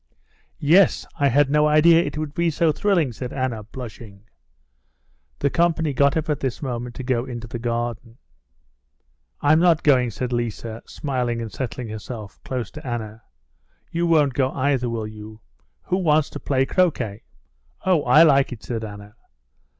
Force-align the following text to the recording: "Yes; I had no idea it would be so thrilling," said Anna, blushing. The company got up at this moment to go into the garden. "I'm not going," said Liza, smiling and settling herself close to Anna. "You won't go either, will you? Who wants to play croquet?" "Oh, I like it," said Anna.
"Yes; 0.57 1.05
I 1.19 1.27
had 1.27 1.51
no 1.51 1.67
idea 1.67 2.01
it 2.01 2.17
would 2.17 2.33
be 2.33 2.49
so 2.49 2.71
thrilling," 2.71 3.11
said 3.13 3.31
Anna, 3.31 3.61
blushing. 3.65 4.23
The 5.37 5.51
company 5.51 5.93
got 5.93 6.17
up 6.17 6.27
at 6.27 6.39
this 6.39 6.59
moment 6.59 6.95
to 6.95 7.03
go 7.03 7.25
into 7.25 7.45
the 7.45 7.59
garden. 7.59 8.17
"I'm 9.41 9.59
not 9.59 9.83
going," 9.83 10.09
said 10.09 10.33
Liza, 10.33 10.81
smiling 10.87 11.39
and 11.39 11.51
settling 11.51 11.89
herself 11.89 12.39
close 12.43 12.71
to 12.71 12.87
Anna. 12.87 13.21
"You 13.91 14.07
won't 14.07 14.33
go 14.33 14.51
either, 14.53 14.89
will 14.89 15.05
you? 15.05 15.39
Who 15.83 15.97
wants 15.97 16.31
to 16.31 16.39
play 16.39 16.65
croquet?" 16.65 17.21
"Oh, 17.85 18.01
I 18.01 18.23
like 18.23 18.51
it," 18.51 18.63
said 18.63 18.83
Anna. 18.83 19.13